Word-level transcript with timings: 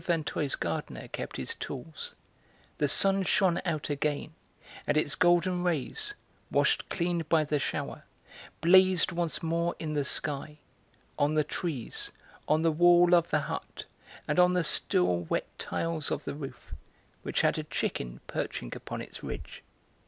Vinteuil's 0.03 0.55
gardener 0.55 1.07
kept 1.09 1.37
his 1.37 1.53
tools, 1.53 2.15
the 2.79 2.87
sun 2.87 3.21
shone 3.21 3.61
out 3.65 3.87
again, 3.91 4.33
and 4.87 4.97
its 4.97 5.13
golden 5.13 5.63
rays, 5.63 6.15
washed 6.49 6.89
clean 6.89 7.21
by 7.29 7.43
the 7.43 7.59
shower, 7.59 8.03
blazed 8.61 9.11
once 9.11 9.43
more 9.43 9.75
in 9.77 9.91
the 9.93 10.03
sky, 10.03 10.57
on 11.19 11.35
the 11.35 11.43
trees, 11.43 12.11
on 12.47 12.63
the 12.63 12.71
wall 12.71 13.13
of 13.13 13.29
the 13.29 13.41
hut, 13.41 13.85
and 14.27 14.39
on 14.39 14.53
the 14.55 14.63
still 14.63 15.17
wet 15.19 15.45
tiles 15.59 16.09
of 16.09 16.23
the 16.23 16.33
roof, 16.33 16.73
which 17.21 17.41
had 17.41 17.59
a 17.59 17.63
chicken 17.65 18.19
perching 18.25 18.73
upon 18.75 19.03
its 19.03 19.21
ridge. 19.21 19.61